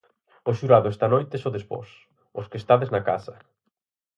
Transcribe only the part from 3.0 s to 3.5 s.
casa.